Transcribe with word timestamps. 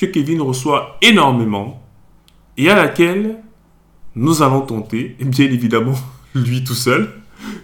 que 0.00 0.06
Kevin 0.06 0.40
reçoit 0.40 0.96
énormément 1.02 1.82
et 2.56 2.70
à 2.70 2.74
laquelle 2.74 3.36
nous 4.14 4.42
allons 4.42 4.62
tenter, 4.62 5.14
bien 5.20 5.44
évidemment 5.44 5.94
lui 6.34 6.64
tout 6.64 6.74
seul, 6.74 7.10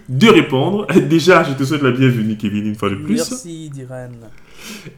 de 0.07 0.27
répondre. 0.27 0.85
Déjà, 1.09 1.43
je 1.43 1.53
te 1.53 1.63
souhaite 1.63 1.81
la 1.81 1.91
bienvenue, 1.91 2.37
Kevin, 2.37 2.67
une 2.67 2.75
fois 2.75 2.91
de 2.91 2.95
plus. 2.95 3.15
Merci, 3.15 3.71
Diran. 3.71 4.09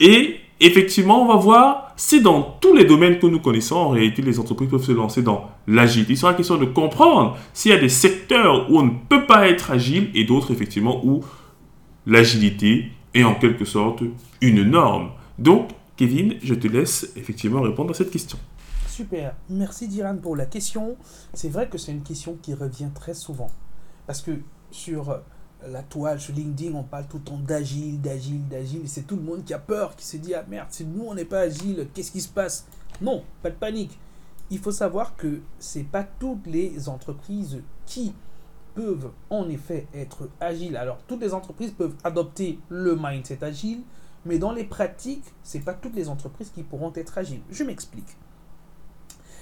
Et 0.02 0.36
effectivement, 0.59 1.23
on 1.23 1.28
va 1.28 1.38
voir 1.38 1.94
si 1.95 2.22
dans 2.22 2.41
tous 2.59 2.75
les 2.75 2.83
domaines 2.83 3.19
que 3.19 3.28
nous 3.28 3.39
connaissons, 3.39 3.78
en 3.78 3.89
réalité, 3.89 4.22
les 4.22 4.38
entreprises 4.38 4.69
peuvent 4.69 4.83
se 4.83 4.91
lancer 4.91 5.22
dans 5.22 5.50
l'agilité. 5.66 6.13
Il 6.13 6.17
sera 6.17 6.33
question 6.33 6.58
de 6.58 6.66
comprendre 6.66 7.38
s'il 7.53 7.72
y 7.72 7.73
a 7.73 7.78
des 7.78 7.89
secteurs 7.89 8.69
où 8.69 8.80
on 8.80 8.83
ne 8.83 8.91
peut 9.08 9.25
pas 9.25 9.47
être 9.47 9.72
agile 9.72 10.09
et 10.13 10.25
d'autres, 10.25 10.52
effectivement, 10.52 11.06
où 11.06 11.23
l'agilité 12.06 12.91
est 13.13 13.23
en 13.23 13.35
quelque 13.35 13.63
sorte 13.63 14.03
une 14.41 14.63
norme. 14.63 15.11
Donc, 15.38 15.69
Kevin, 16.00 16.36
je 16.42 16.53
te 16.53 16.66
laisse 16.69 17.11
effectivement 17.17 17.59
répondre 17.59 17.92
à 17.92 17.94
cette 17.94 18.09
question. 18.09 18.39
Super. 18.88 19.36
Merci, 19.50 19.86
Diran, 19.86 20.16
pour 20.16 20.38
la 20.38 20.45
question. 20.45 20.95
C'est 21.33 21.50
vrai 21.50 21.67
que 21.67 21.78
c'est 21.78 21.91
une 21.91 22.03
question 22.03 22.38
qui 22.41 22.53
revient 22.53 22.88
très 22.95 23.14
souvent. 23.14 23.52
Parce 24.08 24.22
que 24.22 24.39
sur 24.72 25.19
la 25.67 25.83
toile, 25.83 26.22
sur 26.22 26.33
LinkedIn, 26.33 26.73
on 26.73 26.83
parle 26.83 27.06
tout 27.09 27.17
le 27.17 27.23
temps 27.23 27.39
d'agile, 27.45 28.00
d'agile, 28.00 28.47
d'agile. 28.47 28.83
C'est 28.86 29.08
tout 29.08 29.17
le 29.17 29.23
monde 29.23 29.44
qui 29.44 29.53
a 29.53 29.59
peur, 29.59 29.94
qui 29.97 30.06
se 30.06 30.16
dit 30.16 30.33
Ah 30.33 30.45
merde, 30.47 30.69
si 30.69 30.86
nous 30.86 31.03
on 31.03 31.16
n'est 31.16 31.25
pas 31.25 31.41
agile, 31.41 31.89
qu'est-ce 31.94 32.13
qui 32.13 32.22
se 32.22 32.30
passe? 32.30 32.66
Non, 33.02 33.25
pas 33.44 33.50
de 33.50 33.56
panique. 33.56 34.00
Il 34.50 34.59
faut 34.59 34.72
savoir 34.72 35.17
que 35.17 35.41
c'est 35.59 35.84
pas 35.84 36.06
toutes 36.06 36.47
les 36.47 36.88
entreprises 36.88 37.61
qui 37.86 38.13
peuvent 38.73 39.11
en 39.30 39.50
effet 39.50 39.86
être 39.94 40.30
agiles. 40.39 40.78
Alors, 40.78 41.00
toutes 41.09 41.19
les 41.19 41.34
entreprises 41.34 41.72
peuvent 41.72 41.95
adopter 42.06 42.58
le 42.69 42.97
mindset 42.97 43.44
agile, 43.44 43.81
mais 44.25 44.38
dans 44.38 44.52
les 44.52 44.64
pratiques, 44.64 45.34
c'est 45.44 45.59
pas 45.59 45.73
toutes 45.73 45.95
les 45.95 46.09
entreprises 46.09 46.50
qui 46.50 46.64
pourront 46.64 46.94
être 46.95 47.17
agiles. 47.17 47.42
Je 47.50 47.64
m'explique. 47.64 48.17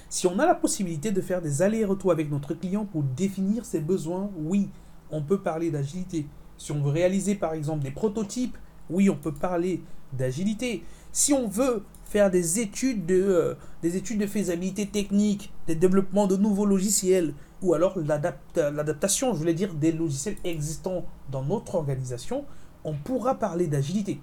Si 0.08 0.26
on 0.26 0.38
a 0.38 0.46
la 0.46 0.54
possibilité 0.54 1.10
de 1.10 1.20
faire 1.20 1.42
des 1.42 1.60
allers-retours 1.60 2.12
avec 2.12 2.30
notre 2.30 2.54
client 2.54 2.86
pour 2.86 3.02
définir 3.02 3.66
ses 3.66 3.80
besoins, 3.80 4.30
oui, 4.38 4.70
on 5.10 5.22
peut 5.22 5.40
parler 5.40 5.70
d'agilité. 5.70 6.26
Si 6.56 6.72
on 6.72 6.82
veut 6.82 6.90
réaliser 6.90 7.34
par 7.34 7.52
exemple 7.52 7.84
des 7.84 7.90
prototypes, 7.90 8.56
oui, 8.88 9.10
on 9.10 9.16
peut 9.16 9.34
parler 9.34 9.82
d'agilité. 10.14 10.82
Si 11.12 11.32
on 11.34 11.46
veut 11.46 11.82
faire 12.04 12.30
des 12.30 12.58
études 12.58 13.04
de, 13.04 13.22
euh, 13.22 13.54
des 13.82 13.96
études 13.96 14.18
de 14.18 14.26
faisabilité 14.26 14.86
technique, 14.86 15.52
des 15.66 15.74
développements 15.74 16.26
de 16.26 16.36
nouveaux 16.36 16.64
logiciels, 16.64 17.34
ou 17.60 17.74
alors 17.74 17.98
l'adaptation, 17.98 19.34
je 19.34 19.38
voulais 19.38 19.52
dire, 19.52 19.74
des 19.74 19.92
logiciels 19.92 20.36
existants 20.44 21.04
dans 21.30 21.42
notre 21.42 21.74
organisation, 21.74 22.44
on 22.84 22.94
pourra 22.94 23.34
parler 23.34 23.66
d'agilité. 23.66 24.20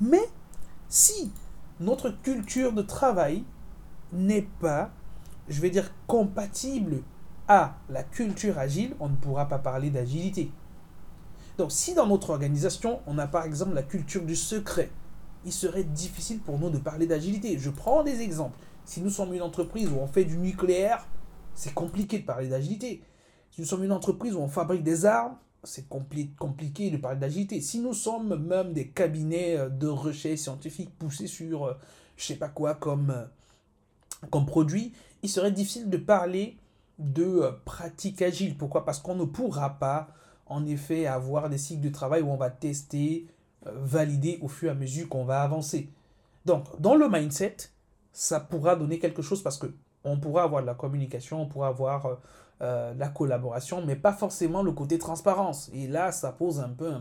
Mais 0.00 0.28
si 0.88 1.32
notre 1.78 2.10
culture 2.10 2.72
de 2.72 2.82
travail 2.82 3.44
n'est 4.12 4.48
pas, 4.60 4.90
je 5.48 5.60
vais 5.60 5.70
dire, 5.70 5.92
compatible 6.06 7.02
à 7.48 7.76
la 7.88 8.02
culture 8.02 8.58
agile, 8.58 8.94
on 9.00 9.08
ne 9.08 9.16
pourra 9.16 9.46
pas 9.46 9.58
parler 9.58 9.90
d'agilité. 9.90 10.50
Donc 11.58 11.72
si 11.72 11.94
dans 11.94 12.06
notre 12.06 12.30
organisation, 12.30 13.00
on 13.06 13.18
a 13.18 13.26
par 13.26 13.44
exemple 13.44 13.74
la 13.74 13.82
culture 13.82 14.24
du 14.24 14.36
secret, 14.36 14.90
il 15.44 15.52
serait 15.52 15.84
difficile 15.84 16.40
pour 16.40 16.58
nous 16.58 16.70
de 16.70 16.78
parler 16.78 17.06
d'agilité. 17.06 17.58
Je 17.58 17.70
prends 17.70 18.02
des 18.02 18.20
exemples. 18.20 18.58
Si 18.84 19.00
nous 19.00 19.10
sommes 19.10 19.34
une 19.34 19.42
entreprise 19.42 19.88
où 19.88 19.96
on 19.96 20.06
fait 20.06 20.24
du 20.24 20.36
nucléaire, 20.36 21.06
c'est 21.54 21.74
compliqué 21.74 22.18
de 22.18 22.24
parler 22.24 22.48
d'agilité. 22.48 23.02
Si 23.50 23.60
nous 23.60 23.66
sommes 23.66 23.84
une 23.84 23.92
entreprise 23.92 24.34
où 24.34 24.38
on 24.38 24.48
fabrique 24.48 24.82
des 24.82 25.06
armes, 25.06 25.36
c'est 25.64 25.88
compliqué 25.88 26.90
de 26.90 26.96
parler 26.96 27.18
d'agilité. 27.18 27.60
Si 27.60 27.80
nous 27.80 27.94
sommes 27.94 28.36
même 28.36 28.72
des 28.72 28.88
cabinets 28.88 29.56
euh, 29.56 29.68
de 29.68 29.86
recherche 29.86 30.40
scientifique 30.40 30.90
poussés 30.98 31.26
sur 31.26 31.66
je 31.66 31.72
euh, 31.72 31.74
je 32.16 32.24
sais 32.24 32.36
pas 32.36 32.48
quoi 32.48 32.74
comme, 32.74 33.10
euh, 33.10 33.24
comme 34.30 34.46
produit, 34.46 34.92
il 35.22 35.28
serait 35.28 35.52
difficile 35.52 35.88
de 35.88 35.96
parler 35.96 36.56
de 36.98 37.50
pratique 37.64 38.20
agile. 38.20 38.56
Pourquoi? 38.56 38.84
Parce 38.84 38.98
qu'on 39.00 39.14
ne 39.14 39.24
pourra 39.24 39.78
pas, 39.78 40.08
en 40.46 40.66
effet, 40.66 41.06
avoir 41.06 41.48
des 41.48 41.56
cycles 41.56 41.80
de 41.80 41.88
travail 41.88 42.22
où 42.22 42.30
on 42.30 42.36
va 42.36 42.50
tester, 42.50 43.26
valider 43.64 44.38
au 44.42 44.48
fur 44.48 44.68
et 44.68 44.72
à 44.72 44.74
mesure 44.74 45.08
qu'on 45.08 45.24
va 45.24 45.42
avancer. 45.42 45.88
Donc, 46.44 46.78
dans 46.78 46.94
le 46.94 47.08
mindset, 47.08 47.56
ça 48.12 48.38
pourra 48.38 48.76
donner 48.76 48.98
quelque 48.98 49.22
chose 49.22 49.42
parce 49.42 49.56
que 49.56 49.72
on 50.04 50.18
pourra 50.18 50.44
avoir 50.44 50.62
de 50.62 50.66
la 50.66 50.74
communication, 50.74 51.42
on 51.42 51.46
pourra 51.46 51.68
avoir 51.68 52.18
euh, 52.62 52.92
la 52.98 53.08
collaboration, 53.08 53.82
mais 53.84 53.96
pas 53.96 54.12
forcément 54.12 54.62
le 54.62 54.72
côté 54.72 54.98
transparence. 54.98 55.70
Et 55.72 55.86
là, 55.86 56.12
ça 56.12 56.32
pose 56.32 56.60
un 56.60 56.68
peu 56.68 56.92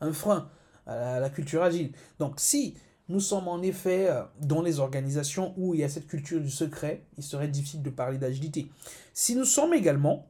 un, 0.00 0.12
frein 0.12 0.48
à 0.86 1.20
la 1.20 1.30
culture 1.30 1.62
agile. 1.62 1.92
Donc, 2.18 2.34
si 2.38 2.76
nous 3.08 3.20
sommes 3.20 3.46
en 3.46 3.60
effet 3.60 4.08
euh, 4.08 4.22
dans 4.40 4.62
les 4.62 4.80
organisations 4.80 5.52
où 5.58 5.74
il 5.74 5.80
y 5.80 5.84
a 5.84 5.88
cette 5.88 6.06
culture 6.06 6.40
du 6.40 6.50
secret, 6.50 7.04
il 7.18 7.22
serait 7.22 7.48
difficile 7.48 7.82
de 7.82 7.90
parler 7.90 8.16
d'agilité. 8.16 8.70
Si 9.12 9.36
nous 9.36 9.44
sommes 9.44 9.74
également 9.74 10.26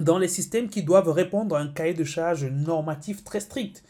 dans 0.00 0.18
les 0.18 0.28
systèmes 0.28 0.68
qui 0.68 0.82
doivent 0.82 1.10
répondre 1.10 1.56
à 1.56 1.60
un 1.60 1.68
cahier 1.68 1.94
de 1.94 2.04
charge 2.04 2.44
normatif 2.44 3.24
très 3.24 3.40
strict, 3.40 3.82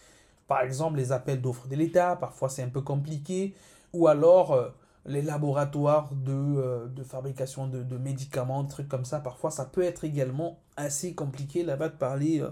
par 0.47 0.63
exemple 0.63 0.97
les 0.97 1.13
appels 1.13 1.41
d'offres 1.41 1.67
de 1.67 1.75
l'État, 1.77 2.17
parfois 2.17 2.49
c'est 2.49 2.63
un 2.63 2.69
peu 2.69 2.83
compliqué, 2.83 3.55
ou 3.93 4.07
alors 4.07 4.53
euh, 4.53 4.69
les 5.09 5.23
laboratoires 5.23 6.11
de, 6.15 6.33
euh, 6.33 6.87
de 6.87 7.03
fabrication 7.03 7.67
de, 7.67 7.83
de, 7.83 7.99
médicaments, 7.99 8.65
trucs 8.65 8.89
comme 8.89 9.05
ça, 9.05 9.19
parfois 9.21 9.51
ça 9.51 9.65
peut 9.65 9.83
être 9.83 10.05
également 10.05 10.59
assez 10.77 11.15
compliqué 11.15 11.65
là-bas 11.65 11.89
de 11.89 11.97
parler 11.97 12.45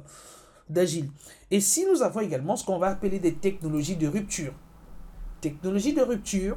d'agile. 0.69 1.11
Et 1.51 1.61
si 1.61 1.87
nous 1.87 2.03
avons 2.03 2.21
également 2.21 2.57
ce 2.57 2.65
qu'on 2.65 2.79
va 2.79 2.89
appeler 2.89 3.19
des 3.19 3.35
technologies 3.35 3.97
de 3.97 4.09
rupture, 4.09 4.53
technologie 5.41 5.93
de 5.93 6.03
rupture, 6.03 6.57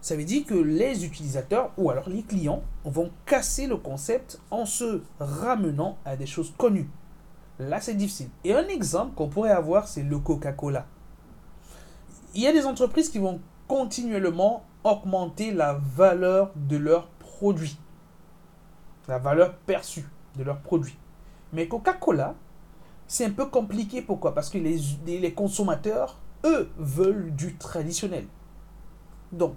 ça 0.00 0.16
veut 0.16 0.24
dire 0.24 0.44
que 0.44 0.54
les 0.54 1.04
utilisateurs 1.04 1.72
ou 1.76 1.90
alors 1.90 2.08
les 2.08 2.22
clients 2.22 2.62
vont 2.84 3.10
casser 3.26 3.66
le 3.66 3.76
concept 3.76 4.40
en 4.50 4.64
se 4.64 5.02
ramenant 5.18 5.98
à 6.04 6.16
des 6.16 6.26
choses 6.26 6.54
connues. 6.56 6.88
Là, 7.58 7.80
c'est 7.80 7.94
difficile. 7.94 8.28
Et 8.44 8.54
un 8.54 8.68
exemple 8.68 9.14
qu'on 9.14 9.28
pourrait 9.28 9.50
avoir, 9.50 9.88
c'est 9.88 10.04
le 10.04 10.18
Coca-Cola. 10.18 10.86
Il 12.34 12.42
y 12.42 12.46
a 12.46 12.52
des 12.52 12.66
entreprises 12.66 13.08
qui 13.08 13.18
vont 13.18 13.40
continuellement 13.66 14.64
augmenter 14.84 15.52
la 15.52 15.74
valeur 15.74 16.52
de 16.56 16.76
leurs 16.76 17.08
produits. 17.08 17.78
La 19.06 19.18
valeur 19.18 19.54
perçue 19.54 20.08
de 20.36 20.44
leurs 20.44 20.60
produits. 20.60 20.98
Mais 21.52 21.66
Coca-Cola, 21.68 22.34
c'est 23.06 23.24
un 23.24 23.30
peu 23.30 23.46
compliqué. 23.46 24.02
Pourquoi? 24.02 24.34
Parce 24.34 24.50
que 24.50 24.58
les, 24.58 25.32
consommateurs 25.32 26.18
eux 26.44 26.70
veulent 26.76 27.34
du 27.34 27.56
traditionnel. 27.56 28.26
Donc, 29.32 29.56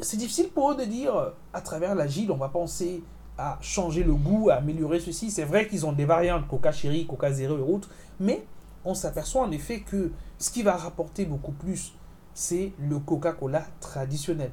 c'est 0.00 0.16
difficile 0.16 0.48
pour 0.48 0.72
eux 0.72 0.76
de 0.76 0.84
dire, 0.84 1.32
à 1.52 1.60
travers 1.60 1.94
l'agile, 1.94 2.30
on 2.32 2.36
va 2.36 2.48
penser 2.48 3.02
à 3.38 3.58
changer 3.60 4.02
le 4.04 4.14
goût, 4.14 4.50
à 4.50 4.54
améliorer 4.54 5.00
ceci. 5.00 5.30
C'est 5.30 5.44
vrai 5.44 5.68
qu'ils 5.68 5.86
ont 5.86 5.92
des 5.92 6.04
variantes, 6.04 6.46
Coca 6.48 6.72
Cherry, 6.72 7.06
Coca 7.06 7.32
Zero 7.32 7.58
et 7.58 7.62
autres, 7.62 7.88
mais 8.20 8.44
on 8.84 8.94
s'aperçoit 8.94 9.42
en 9.42 9.50
effet 9.50 9.80
que 9.80 10.12
ce 10.38 10.50
qui 10.50 10.62
va 10.62 10.76
rapporter 10.76 11.24
beaucoup 11.24 11.52
plus, 11.52 11.94
c'est 12.34 12.72
le 12.78 12.98
Coca-Cola 12.98 13.64
traditionnel. 13.80 14.50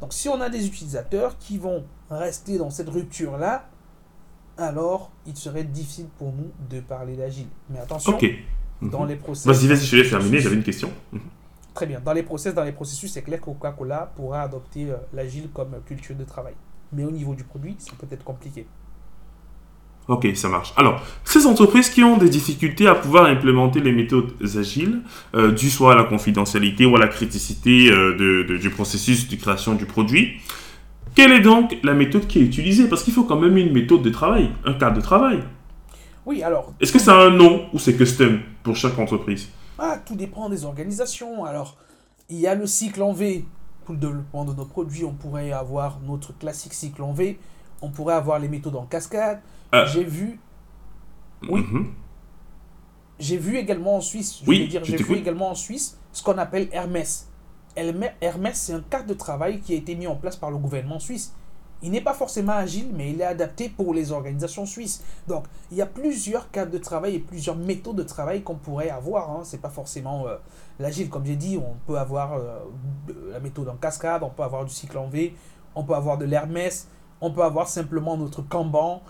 Donc 0.00 0.12
si 0.12 0.28
on 0.28 0.40
a 0.40 0.48
des 0.48 0.66
utilisateurs 0.66 1.38
qui 1.38 1.58
vont 1.58 1.84
rester 2.10 2.58
dans 2.58 2.70
cette 2.70 2.88
rupture-là, 2.88 3.68
alors 4.58 5.10
il 5.26 5.36
serait 5.36 5.64
difficile 5.64 6.08
pour 6.18 6.32
nous 6.32 6.50
de 6.68 6.80
parler 6.80 7.16
d'agile. 7.16 7.48
Mais 7.70 7.78
attention, 7.78 8.18
dans 8.82 9.02
mhm. 9.02 9.08
les 9.08 9.16
processus. 9.16 9.46
Vas-y, 9.46 9.68
vas-y, 9.68 9.86
je 9.86 9.96
vais 9.96 10.08
terminer, 10.08 10.40
j'avais 10.40 10.56
une 10.56 10.62
question. 10.62 10.90
Mhm. 11.12 11.20
Très 11.74 11.86
bien. 11.86 12.00
Dans 12.00 12.12
les 12.12 12.22
process, 12.22 12.54
dans 12.54 12.64
les 12.64 12.72
processus, 12.72 13.12
c'est 13.12 13.22
clair 13.22 13.40
que 13.40 13.46
Coca-Cola 13.46 14.12
pourra 14.14 14.42
adopter 14.42 14.90
euh, 14.90 14.96
l'agile 15.14 15.48
comme 15.54 15.80
culture 15.86 16.16
de 16.16 16.24
travail. 16.24 16.54
Mais 16.92 17.04
au 17.04 17.10
niveau 17.10 17.34
du 17.34 17.44
produit, 17.44 17.76
c'est 17.78 17.94
peut-être 17.96 18.24
compliqué. 18.24 18.66
Ok, 20.08 20.26
ça 20.34 20.48
marche. 20.48 20.72
Alors, 20.76 21.00
ces 21.24 21.46
entreprises 21.46 21.88
qui 21.88 22.02
ont 22.02 22.16
des 22.16 22.28
difficultés 22.28 22.86
à 22.88 22.94
pouvoir 22.94 23.26
implémenter 23.26 23.80
les 23.80 23.92
méthodes 23.92 24.32
agiles, 24.58 25.00
euh, 25.34 25.52
dû 25.52 25.70
soit 25.70 25.92
à 25.92 25.96
la 25.96 26.04
confidentialité 26.04 26.84
ou 26.86 26.96
à 26.96 26.98
la 26.98 27.06
criticité 27.08 27.88
euh, 27.90 28.16
de- 28.16 28.42
de- 28.48 28.56
du 28.58 28.70
processus 28.70 29.28
de 29.28 29.36
création 29.36 29.74
du 29.74 29.86
produit, 29.86 30.32
quelle 31.14 31.30
est 31.32 31.40
donc 31.40 31.76
la 31.84 31.94
méthode 31.94 32.26
qui 32.26 32.40
est 32.40 32.42
utilisée? 32.42 32.88
Parce 32.88 33.02
qu'il 33.04 33.12
faut 33.12 33.24
quand 33.24 33.38
même 33.38 33.56
une 33.56 33.72
méthode 33.72 34.02
de 34.02 34.10
travail, 34.10 34.50
un 34.64 34.72
cadre 34.74 34.96
de 34.96 35.00
travail. 35.02 35.40
Oui, 36.26 36.42
alors, 36.42 36.72
Est-ce 36.80 36.92
que 36.92 36.98
ça 36.98 37.14
a 37.18 37.26
un 37.26 37.30
nom 37.30 37.66
ou 37.72 37.78
c'est 37.78 37.94
custom 37.96 38.40
pour 38.62 38.74
chaque 38.76 38.98
entreprise? 38.98 39.48
Ah, 39.78 39.98
tout 40.04 40.14
dépend 40.16 40.48
des 40.48 40.64
organisations. 40.64 41.44
Alors, 41.44 41.76
il 42.28 42.38
y 42.38 42.46
a 42.46 42.54
le 42.54 42.66
cycle 42.66 43.02
en 43.02 43.12
V. 43.12 43.44
Pour 43.84 43.94
le 43.94 44.00
développement 44.00 44.44
de 44.44 44.52
nos 44.54 44.64
produits, 44.64 45.04
on 45.04 45.12
pourrait 45.12 45.50
avoir 45.52 45.98
notre 46.06 46.36
classique 46.38 46.72
cycle 46.74 47.02
en 47.02 47.12
V. 47.12 47.38
On 47.82 47.90
pourrait 47.90 48.14
avoir 48.14 48.38
les 48.38 48.48
méthodes 48.48 48.76
en 48.76 48.86
cascade. 48.86 49.40
Ah. 49.70 49.84
J'ai 49.86 50.04
vu 50.04 50.40
Oui. 51.48 51.60
Mhm. 51.60 51.92
J'ai 53.18 53.36
vu 53.36 53.56
également 53.56 53.96
en 53.96 54.00
Suisse, 54.00 54.40
je 54.42 54.48
Oui, 54.48 54.66
dire, 54.68 54.84
j'ai 54.84 54.96
vu 54.96 55.14
également 55.16 55.50
en 55.50 55.54
Suisse 55.54 55.98
ce 56.12 56.22
qu'on 56.22 56.38
appelle 56.38 56.68
Hermès. 56.72 57.28
Hermès, 57.76 58.54
c'est 58.54 58.72
un 58.72 58.82
cadre 58.82 59.06
de 59.06 59.14
travail 59.14 59.60
qui 59.60 59.72
a 59.72 59.76
été 59.76 59.94
mis 59.94 60.06
en 60.06 60.16
place 60.16 60.36
par 60.36 60.50
le 60.50 60.58
gouvernement 60.58 60.98
suisse. 60.98 61.32
Il 61.84 61.90
n'est 61.90 62.00
pas 62.00 62.14
forcément 62.14 62.52
agile, 62.52 62.90
mais 62.94 63.10
il 63.10 63.20
est 63.20 63.24
adapté 63.24 63.68
pour 63.68 63.92
les 63.92 64.12
organisations 64.12 64.66
suisses. 64.66 65.02
Donc, 65.26 65.44
il 65.70 65.76
y 65.76 65.82
a 65.82 65.86
plusieurs 65.86 66.50
cadres 66.50 66.70
de 66.70 66.78
travail 66.78 67.16
et 67.16 67.18
plusieurs 67.18 67.56
méthodes 67.56 67.96
de 67.96 68.02
travail 68.04 68.42
qu'on 68.42 68.54
pourrait 68.54 68.90
avoir. 68.90 69.30
Hein. 69.30 69.40
C'est 69.42 69.60
pas 69.60 69.70
forcément 69.70 70.28
euh, 70.28 70.36
l'agile, 70.78 71.08
comme 71.08 71.24
j'ai 71.26 71.34
dit. 71.34 71.56
On 71.58 71.74
peut 71.86 71.98
avoir 71.98 72.34
euh, 72.34 72.60
la 73.32 73.40
méthode 73.40 73.68
en 73.68 73.74
cascade, 73.76 74.22
on 74.22 74.30
peut 74.30 74.44
avoir 74.44 74.64
du 74.64 74.72
cycle 74.72 74.96
en 74.96 75.08
V, 75.08 75.34
on 75.74 75.82
peut 75.82 75.94
avoir 75.94 76.18
de 76.18 76.24
l'Hermès, 76.24 76.86
on 77.22 77.30
peut 77.30 77.44
avoir 77.44 77.68
simplement 77.68 78.18
notre 78.18 78.42
Kanban, 78.42 79.02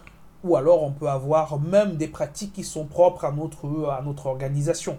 ou 0.44 0.54
alors 0.54 0.82
on 0.82 0.92
peut 0.92 1.08
avoir 1.08 1.58
même 1.58 1.96
des 1.96 2.08
pratiques 2.08 2.52
qui 2.52 2.62
sont 2.62 2.84
propres 2.84 3.24
à 3.24 3.32
notre, 3.32 3.88
à 3.88 4.02
notre 4.02 4.26
organisation. 4.26 4.98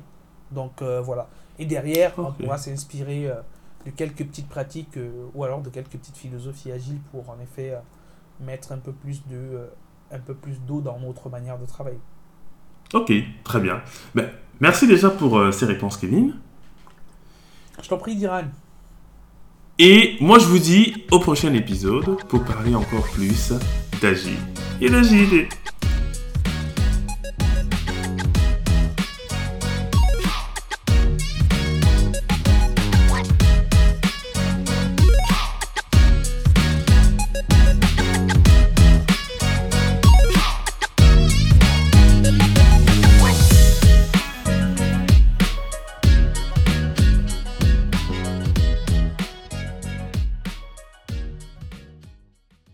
Donc 0.51 0.81
euh, 0.81 1.00
voilà. 1.00 1.30
Et 1.60 1.65
derrière, 1.65 2.13
on 2.18 2.31
pourra 2.31 2.57
s'inspirer 2.57 3.27
euh, 3.27 3.36
de 3.86 3.92
quelques 3.92 4.25
petites 4.25 4.50
pratiques 4.50 4.98
euh, 4.98 5.27
ou 5.36 5.44
alors 5.44 5.62
de 5.62 5.69
quelques 5.69 5.92
petites 5.92 6.18
philosophies 6.18 6.71
agiles 6.71 7.00
pour 7.12 7.30
en 7.30 7.39
effet 7.42 7.77
mettre 8.39 8.71
un 8.71 8.80
peu 8.80 8.92
plus 8.92 9.21
de 9.27 9.69
un 10.12 10.19
peu 10.19 10.33
plus 10.33 10.59
d'eau 10.68 10.81
dans 10.81 11.00
notre 11.00 11.30
manière 11.30 11.59
de 11.59 11.66
travailler. 11.66 12.00
Ok, 12.94 13.12
très 13.44 13.59
bien. 13.59 13.81
Ben, 14.16 14.30
merci 14.59 14.88
déjà 14.88 15.09
pour 15.09 15.39
ces 15.51 15.66
réponses, 15.66 15.98
Kevin. 15.98 16.36
Je 17.81 17.89
t'en 17.89 17.98
prie, 17.98 18.16
Diran. 18.16 18.44
Et 19.79 20.17
moi, 20.19 20.37
je 20.37 20.45
vous 20.45 20.59
dis 20.59 20.93
au 21.09 21.19
prochain 21.19 21.51
épisode 21.55 22.23
pour 22.27 22.43
parler 22.43 22.75
encore 22.75 23.07
plus 23.09 23.53
d'agile 23.99 24.37
et 24.79 24.87
d'agilité. 24.87 25.49